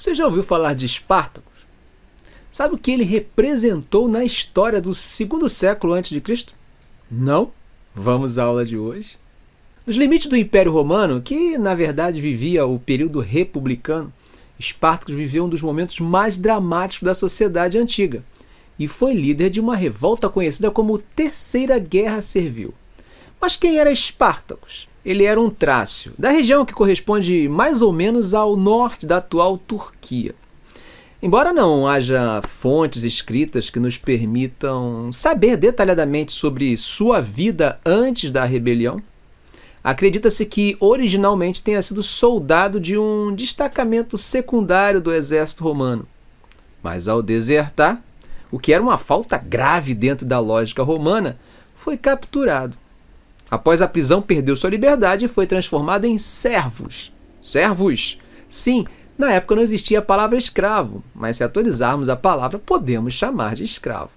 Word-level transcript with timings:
Você 0.00 0.14
já 0.14 0.24
ouviu 0.24 0.42
falar 0.42 0.72
de 0.72 0.86
Espartacus? 0.86 1.66
Sabe 2.50 2.74
o 2.74 2.78
que 2.78 2.90
ele 2.90 3.04
representou 3.04 4.08
na 4.08 4.24
história 4.24 4.80
do 4.80 4.94
segundo 4.94 5.46
século 5.46 5.92
antes 5.92 6.10
de 6.10 6.22
Cristo? 6.22 6.54
Não? 7.10 7.52
Vamos 7.94 8.38
à 8.38 8.44
aula 8.44 8.64
de 8.64 8.78
hoje. 8.78 9.18
Nos 9.86 9.96
limites 9.96 10.26
do 10.26 10.38
Império 10.38 10.72
Romano, 10.72 11.20
que 11.20 11.58
na 11.58 11.74
verdade 11.74 12.18
vivia 12.18 12.64
o 12.64 12.78
período 12.78 13.20
republicano, 13.20 14.10
Espartacus 14.58 15.14
viveu 15.14 15.44
um 15.44 15.50
dos 15.50 15.60
momentos 15.60 16.00
mais 16.00 16.38
dramáticos 16.38 17.04
da 17.04 17.12
sociedade 17.12 17.76
antiga 17.76 18.24
e 18.78 18.88
foi 18.88 19.12
líder 19.12 19.50
de 19.50 19.60
uma 19.60 19.76
revolta 19.76 20.30
conhecida 20.30 20.70
como 20.70 20.96
Terceira 20.96 21.78
Guerra 21.78 22.22
Servil. 22.22 22.72
Mas 23.40 23.56
quem 23.56 23.78
era 23.78 23.90
Espartacus? 23.90 24.86
Ele 25.02 25.24
era 25.24 25.40
um 25.40 25.48
trácio, 25.48 26.12
da 26.18 26.28
região 26.28 26.64
que 26.64 26.74
corresponde 26.74 27.48
mais 27.48 27.80
ou 27.80 27.90
menos 27.90 28.34
ao 28.34 28.54
norte 28.54 29.06
da 29.06 29.16
atual 29.16 29.56
Turquia. 29.56 30.34
Embora 31.22 31.52
não 31.52 31.88
haja 31.88 32.42
fontes 32.46 33.02
escritas 33.02 33.70
que 33.70 33.80
nos 33.80 33.96
permitam 33.96 35.10
saber 35.10 35.56
detalhadamente 35.56 36.32
sobre 36.32 36.76
sua 36.76 37.20
vida 37.20 37.80
antes 37.84 38.30
da 38.30 38.44
rebelião, 38.44 39.02
acredita-se 39.82 40.44
que 40.44 40.76
originalmente 40.78 41.62
tenha 41.62 41.80
sido 41.80 42.02
soldado 42.02 42.78
de 42.78 42.98
um 42.98 43.34
destacamento 43.34 44.18
secundário 44.18 45.00
do 45.00 45.14
exército 45.14 45.64
romano. 45.64 46.06
Mas 46.82 47.08
ao 47.08 47.22
desertar, 47.22 48.02
o 48.50 48.58
que 48.58 48.72
era 48.72 48.82
uma 48.82 48.98
falta 48.98 49.38
grave 49.38 49.94
dentro 49.94 50.26
da 50.26 50.38
lógica 50.38 50.82
romana, 50.82 51.38
foi 51.74 51.96
capturado 51.96 52.76
Após 53.50 53.82
a 53.82 53.88
prisão, 53.88 54.22
perdeu 54.22 54.54
sua 54.54 54.70
liberdade 54.70 55.24
e 55.24 55.28
foi 55.28 55.46
transformado 55.46 56.04
em 56.04 56.16
servos. 56.16 57.12
Servos! 57.42 58.18
Sim, 58.48 58.84
na 59.18 59.32
época 59.32 59.56
não 59.56 59.62
existia 59.62 59.98
a 59.98 60.02
palavra 60.02 60.38
escravo, 60.38 61.02
mas 61.14 61.36
se 61.36 61.44
atualizarmos 61.44 62.08
a 62.08 62.16
palavra, 62.16 62.58
podemos 62.58 63.12
chamar 63.12 63.54
de 63.54 63.64
escravo. 63.64 64.10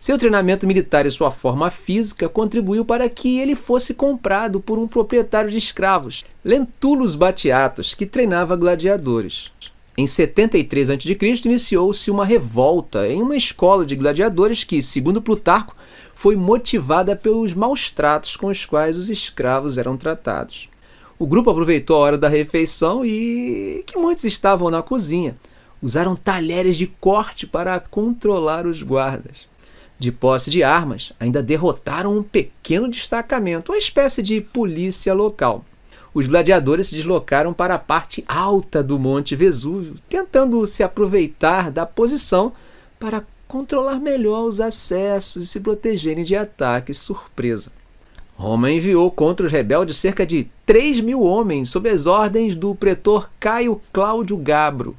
Seu 0.00 0.18
treinamento 0.18 0.66
militar 0.66 1.06
e 1.06 1.12
sua 1.12 1.30
forma 1.30 1.70
física 1.70 2.28
contribuiu 2.28 2.84
para 2.84 3.08
que 3.08 3.38
ele 3.38 3.54
fosse 3.54 3.94
comprado 3.94 4.58
por 4.58 4.76
um 4.76 4.88
proprietário 4.88 5.48
de 5.48 5.56
escravos, 5.56 6.24
Lentulus 6.44 7.14
Batiatus, 7.14 7.94
que 7.94 8.04
treinava 8.04 8.56
gladiadores. 8.56 9.52
Em 9.96 10.06
73 10.06 10.90
a.C., 10.90 11.18
iniciou-se 11.44 12.10
uma 12.10 12.24
revolta 12.24 13.06
em 13.06 13.22
uma 13.22 13.36
escola 13.36 13.86
de 13.86 13.94
gladiadores 13.94 14.64
que, 14.64 14.82
segundo 14.82 15.22
Plutarco, 15.22 15.76
foi 16.14 16.36
motivada 16.36 17.16
pelos 17.16 17.54
maus 17.54 17.90
tratos 17.90 18.36
com 18.36 18.46
os 18.46 18.64
quais 18.64 18.96
os 18.96 19.10
escravos 19.10 19.78
eram 19.78 19.96
tratados. 19.96 20.68
O 21.18 21.26
grupo 21.26 21.50
aproveitou 21.50 21.96
a 21.96 22.00
hora 22.00 22.18
da 22.18 22.28
refeição 22.28 23.04
e 23.04 23.84
que 23.86 23.96
muitos 23.96 24.24
estavam 24.24 24.70
na 24.70 24.82
cozinha. 24.82 25.36
Usaram 25.80 26.14
talheres 26.14 26.76
de 26.76 26.86
corte 26.86 27.46
para 27.46 27.78
controlar 27.78 28.66
os 28.66 28.82
guardas. 28.82 29.46
De 29.98 30.10
posse 30.10 30.50
de 30.50 30.64
armas, 30.64 31.12
ainda 31.20 31.42
derrotaram 31.42 32.16
um 32.16 32.22
pequeno 32.24 32.88
destacamento, 32.88 33.70
uma 33.70 33.78
espécie 33.78 34.20
de 34.20 34.40
polícia 34.40 35.14
local. 35.14 35.64
Os 36.14 36.26
gladiadores 36.26 36.88
se 36.88 36.96
deslocaram 36.96 37.54
para 37.54 37.76
a 37.76 37.78
parte 37.78 38.24
alta 38.28 38.82
do 38.82 38.98
Monte 38.98 39.34
Vesúvio, 39.34 39.94
tentando 40.08 40.66
se 40.66 40.82
aproveitar 40.82 41.70
da 41.70 41.86
posição 41.86 42.52
para 42.98 43.24
controlar 43.52 44.00
melhor 44.00 44.44
os 44.44 44.62
acessos 44.62 45.42
e 45.42 45.46
se 45.46 45.60
protegerem 45.60 46.24
de 46.24 46.34
ataques 46.34 46.96
surpresa. 46.96 47.70
Roma 48.34 48.70
enviou 48.70 49.10
contra 49.10 49.44
os 49.44 49.52
rebeldes 49.52 49.98
cerca 49.98 50.24
de 50.24 50.48
3 50.64 51.00
mil 51.00 51.20
homens 51.20 51.68
sob 51.68 51.86
as 51.90 52.06
ordens 52.06 52.56
do 52.56 52.74
pretor 52.74 53.30
Caio 53.38 53.78
Cláudio 53.92 54.38
Gabro, 54.38 54.96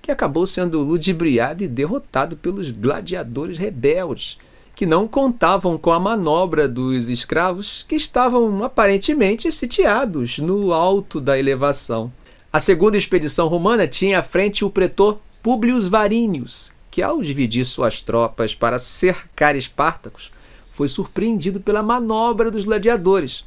que 0.00 0.12
acabou 0.12 0.46
sendo 0.46 0.82
ludibriado 0.82 1.64
e 1.64 1.66
derrotado 1.66 2.36
pelos 2.36 2.70
gladiadores 2.70 3.58
rebeldes, 3.58 4.38
que 4.72 4.86
não 4.86 5.08
contavam 5.08 5.76
com 5.76 5.90
a 5.90 5.98
manobra 5.98 6.68
dos 6.68 7.08
escravos 7.08 7.84
que 7.88 7.96
estavam 7.96 8.62
aparentemente 8.62 9.50
sitiados 9.50 10.38
no 10.38 10.72
alto 10.72 11.20
da 11.20 11.36
elevação. 11.36 12.12
A 12.52 12.60
segunda 12.60 12.96
expedição 12.96 13.48
romana 13.48 13.88
tinha 13.88 14.20
à 14.20 14.22
frente 14.22 14.64
o 14.64 14.70
pretor 14.70 15.18
Publius 15.42 15.88
Varinius, 15.88 16.75
que, 16.96 17.02
ao 17.02 17.20
dividir 17.20 17.66
suas 17.66 18.00
tropas 18.00 18.54
para 18.54 18.78
cercar 18.78 19.54
Espartacus, 19.54 20.32
foi 20.70 20.88
surpreendido 20.88 21.60
pela 21.60 21.82
manobra 21.82 22.50
dos 22.50 22.64
gladiadores, 22.64 23.44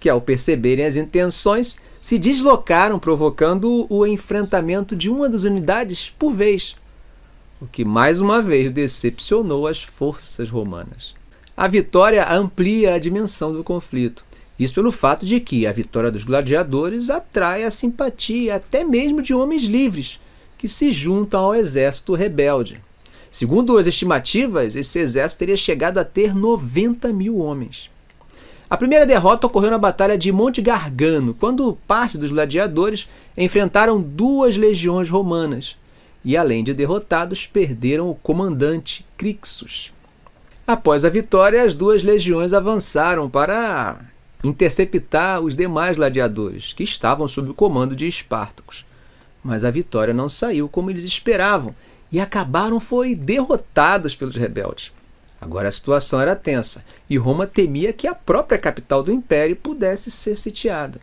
que, 0.00 0.08
ao 0.08 0.20
perceberem 0.20 0.84
as 0.84 0.96
intenções, 0.96 1.78
se 2.02 2.18
deslocaram, 2.18 2.98
provocando 2.98 3.86
o 3.88 4.04
enfrentamento 4.04 4.96
de 4.96 5.08
uma 5.08 5.28
das 5.28 5.44
unidades 5.44 6.12
por 6.18 6.32
vez, 6.32 6.74
o 7.60 7.68
que 7.68 7.84
mais 7.84 8.20
uma 8.20 8.42
vez 8.42 8.72
decepcionou 8.72 9.68
as 9.68 9.80
forças 9.80 10.50
romanas. 10.50 11.14
A 11.56 11.68
vitória 11.68 12.28
amplia 12.28 12.94
a 12.94 12.98
dimensão 12.98 13.52
do 13.52 13.62
conflito. 13.62 14.24
Isso 14.58 14.74
pelo 14.74 14.90
fato 14.90 15.24
de 15.24 15.38
que 15.38 15.68
a 15.68 15.72
vitória 15.72 16.10
dos 16.10 16.24
gladiadores 16.24 17.10
atrai 17.10 17.62
a 17.62 17.70
simpatia 17.70 18.56
até 18.56 18.82
mesmo 18.82 19.22
de 19.22 19.32
homens 19.32 19.62
livres 19.62 20.18
que 20.58 20.66
se 20.66 20.90
juntam 20.90 21.44
ao 21.44 21.54
exército 21.54 22.12
rebelde. 22.14 22.87
Segundo 23.30 23.76
as 23.76 23.86
estimativas, 23.86 24.74
esse 24.74 24.98
exército 24.98 25.40
teria 25.40 25.56
chegado 25.56 25.98
a 25.98 26.04
ter 26.04 26.34
90 26.34 27.12
mil 27.12 27.38
homens. 27.38 27.90
A 28.70 28.76
primeira 28.76 29.06
derrota 29.06 29.46
ocorreu 29.46 29.70
na 29.70 29.78
Batalha 29.78 30.16
de 30.16 30.30
Monte 30.30 30.60
Gargano, 30.60 31.34
quando 31.34 31.78
parte 31.86 32.18
dos 32.18 32.30
gladiadores 32.30 33.08
enfrentaram 33.36 34.00
duas 34.00 34.56
legiões 34.56 35.08
romanas 35.08 35.76
e, 36.24 36.36
além 36.36 36.62
de 36.62 36.74
derrotados, 36.74 37.46
perderam 37.46 38.10
o 38.10 38.14
comandante 38.14 39.06
Crixus. 39.16 39.92
Após 40.66 41.04
a 41.04 41.08
vitória, 41.08 41.62
as 41.62 41.72
duas 41.72 42.02
legiões 42.02 42.52
avançaram 42.52 43.30
para 43.30 43.98
interceptar 44.44 45.40
os 45.40 45.56
demais 45.56 45.96
gladiadores, 45.96 46.74
que 46.74 46.82
estavam 46.82 47.26
sob 47.26 47.50
o 47.50 47.54
comando 47.54 47.96
de 47.96 48.06
Espartacos. 48.06 48.84
Mas 49.42 49.64
a 49.64 49.70
vitória 49.70 50.12
não 50.12 50.28
saiu 50.28 50.68
como 50.68 50.90
eles 50.90 51.04
esperavam 51.04 51.74
e 52.10 52.20
acabaram 52.20 52.80
foi 52.80 53.14
derrotados 53.14 54.14
pelos 54.14 54.36
rebeldes. 54.36 54.92
Agora 55.40 55.68
a 55.68 55.72
situação 55.72 56.20
era 56.20 56.34
tensa 56.34 56.84
e 57.08 57.16
Roma 57.16 57.46
temia 57.46 57.92
que 57.92 58.06
a 58.06 58.14
própria 58.14 58.58
capital 58.58 59.02
do 59.02 59.12
império 59.12 59.54
pudesse 59.54 60.10
ser 60.10 60.36
sitiada. 60.36 61.00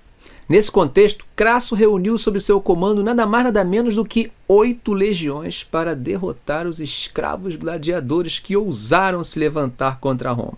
Nesse 0.48 0.72
contexto, 0.72 1.26
Crasso 1.36 1.74
reuniu 1.74 2.18
sob 2.18 2.40
seu 2.40 2.62
comando 2.62 3.04
nada 3.04 3.26
mais 3.26 3.46
nada 3.46 3.64
menos 3.64 3.96
do 3.96 4.06
que 4.06 4.32
oito 4.48 4.94
legiões 4.94 5.64
para 5.64 5.96
derrotar 5.96 6.68
os 6.68 6.80
escravos 6.80 7.56
gladiadores 7.56 8.38
que 8.38 8.56
ousaram 8.56 9.24
se 9.24 9.40
levantar 9.40 10.00
contra 10.00 10.32
Roma. 10.32 10.58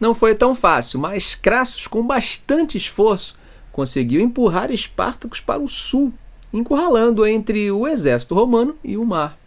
Não 0.00 0.12
foi 0.12 0.34
tão 0.34 0.56
fácil, 0.56 0.98
mas 0.98 1.36
Crassus, 1.36 1.86
com 1.86 2.04
bastante 2.04 2.76
esforço, 2.76 3.38
conseguiu 3.70 4.20
empurrar 4.20 4.72
Espartacos 4.72 5.38
para 5.38 5.62
o 5.62 5.68
sul, 5.68 6.12
encurralando 6.52 7.24
entre 7.24 7.70
o 7.70 7.86
exército 7.86 8.34
romano 8.34 8.74
e 8.82 8.96
o 8.96 9.04
mar. 9.04 9.38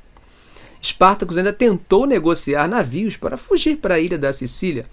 Espartacus 0.82 1.38
ainda 1.38 1.54
tentou 1.54 2.06
negociar 2.06 2.68
navios 2.68 3.18
para 3.18 3.38
fugir 3.38 3.78
para 3.78 3.96
a 3.96 4.00
ilha 4.00 4.18
da 4.18 4.32
Sicília, 4.32 4.86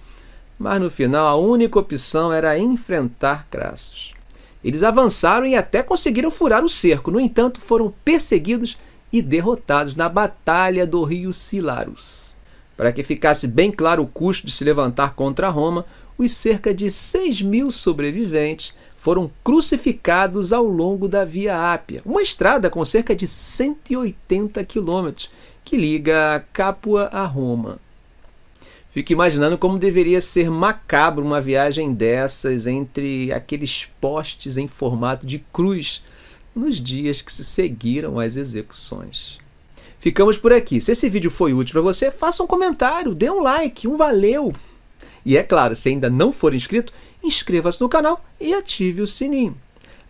mas 0.59 0.81
no 0.81 0.91
final 0.91 1.27
a 1.27 1.37
única 1.37 1.79
opção 1.79 2.33
era 2.33 2.59
enfrentar 2.59 3.47
Crassus. 3.51 4.15
Eles 4.65 4.83
avançaram 4.83 5.47
e 5.47 5.55
até 5.55 5.83
conseguiram 5.83 6.31
furar 6.31 6.65
o 6.65 6.69
cerco, 6.69 7.11
no 7.11 7.19
entanto, 7.19 7.61
foram 7.61 7.93
perseguidos 8.05 8.79
e 9.13 9.21
derrotados 9.21 9.95
na 9.95 10.09
Batalha 10.09 10.87
do 10.87 11.03
rio 11.03 11.33
Silarus. 11.33 12.35
Para 12.77 12.93
que 12.93 13.03
ficasse 13.03 13.47
bem 13.47 13.71
claro 13.71 14.03
o 14.03 14.07
custo 14.07 14.47
de 14.47 14.53
se 14.53 14.65
levantar 14.65 15.15
contra 15.15 15.49
Roma, 15.49 15.85
os 16.17 16.33
cerca 16.33 16.73
de 16.73 16.91
6 16.91 17.43
mil 17.43 17.71
sobreviventes 17.71 18.75
foram 18.97 19.31
crucificados 19.43 20.53
ao 20.53 20.65
longo 20.65 21.09
da 21.09 21.25
Via 21.25 21.73
Ápia, 21.73 22.01
uma 22.07 22.23
estrada 22.23 22.71
com 22.71 22.85
cerca 22.85 23.17
de 23.17 23.27
180 23.27 24.63
quilômetros 24.65 25.29
que 25.73 25.77
liga 25.79 26.45
Capua 26.53 27.09
a 27.11 27.25
Roma. 27.25 27.79
Fico 28.91 29.11
imaginando 29.11 29.57
como 29.57 29.79
deveria 29.79 30.21
ser 30.21 30.51
macabro 30.51 31.25
uma 31.25 31.41
viagem 31.41 31.95
dessas 31.95 32.67
entre 32.67 33.33
aqueles 33.33 33.89
postes 33.99 34.59
em 34.59 34.69
formato 34.69 35.27
de 35.27 35.39
cruz 35.51 36.05
nos 36.55 36.79
dias 36.79 37.23
que 37.23 37.33
se 37.33 37.43
seguiram 37.43 38.19
às 38.19 38.37
execuções. 38.37 39.39
Ficamos 39.99 40.37
por 40.37 40.53
aqui. 40.53 40.79
Se 40.79 40.93
esse 40.93 41.09
vídeo 41.09 41.31
foi 41.31 41.55
útil 41.55 41.73
para 41.73 41.81
você, 41.81 42.11
faça 42.11 42.43
um 42.43 42.47
comentário, 42.47 43.15
dê 43.15 43.31
um 43.31 43.41
like, 43.41 43.89
um 43.89 43.97
valeu. 43.97 44.55
E 45.25 45.39
é 45.39 45.43
claro, 45.43 45.75
se 45.75 45.89
ainda 45.89 46.11
não 46.11 46.33
for 46.33 46.53
inscrito, 46.53 46.93
inscreva-se 47.25 47.81
no 47.81 47.89
canal 47.89 48.23
e 48.39 48.53
ative 48.53 49.01
o 49.01 49.07
sininho. 49.07 49.57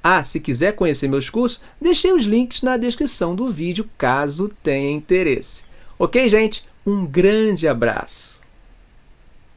Ah, 0.02 0.24
se 0.24 0.40
quiser 0.40 0.72
conhecer 0.72 1.08
meus 1.08 1.30
cursos, 1.30 1.60
deixei 1.80 2.12
os 2.12 2.24
links 2.24 2.60
na 2.62 2.76
descrição 2.76 3.34
do 3.34 3.50
vídeo 3.50 3.88
caso 3.96 4.48
tenha 4.62 4.90
interesse. 4.90 5.64
Ok, 5.98 6.28
gente? 6.28 6.66
Um 6.84 7.06
grande 7.06 7.68
abraço! 7.68 8.41